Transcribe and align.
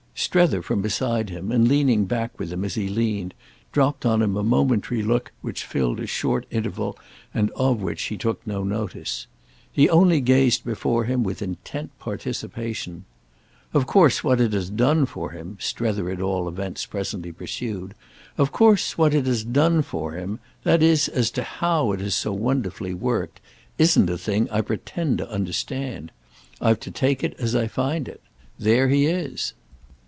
Strether, 0.13 0.61
from 0.61 0.83
beside 0.83 1.31
him 1.31 1.51
and 1.51 1.67
leaning 1.67 2.05
back 2.05 2.37
with 2.39 2.53
him 2.53 2.63
as 2.63 2.75
he 2.75 2.87
leaned, 2.87 3.33
dropped 3.71 4.05
on 4.05 4.21
him 4.21 4.37
a 4.37 4.43
momentary 4.43 5.01
look 5.01 5.31
which 5.41 5.65
filled 5.65 5.99
a 5.99 6.05
short 6.05 6.45
interval 6.51 6.95
and 7.33 7.49
of 7.51 7.81
which 7.81 8.03
he 8.03 8.17
took 8.17 8.45
no 8.45 8.63
notice. 8.63 9.25
He 9.71 9.89
only 9.89 10.21
gazed 10.21 10.63
before 10.63 11.05
him 11.05 11.23
with 11.23 11.41
intent 11.41 11.97
participation. 11.97 13.03
"Of 13.73 13.87
course 13.87 14.23
what 14.23 14.39
it 14.39 14.53
has 14.53 14.69
done 14.69 15.07
for 15.07 15.31
him," 15.31 15.57
Strether 15.59 16.07
at 16.11 16.21
all 16.21 16.47
events 16.47 16.85
presently 16.85 17.31
pursued, 17.31 17.95
"of 18.37 18.51
course 18.51 18.99
what 18.99 19.15
it 19.15 19.25
has 19.25 19.43
done 19.43 19.81
for 19.81 20.11
him—that 20.11 20.83
is 20.83 21.07
as 21.07 21.31
to 21.31 21.41
how 21.41 21.93
it 21.93 21.99
has 21.99 22.13
so 22.13 22.31
wonderfully 22.31 22.93
worked—isn't 22.93 24.09
a 24.09 24.19
thing 24.19 24.47
I 24.51 24.61
pretend 24.61 25.17
to 25.17 25.31
understand. 25.31 26.11
I've 26.61 26.79
to 26.81 26.91
take 26.91 27.23
it 27.23 27.33
as 27.39 27.55
I 27.55 27.65
find 27.67 28.07
it. 28.07 28.21
There 28.59 28.87
he 28.87 29.07
is." 29.07 29.55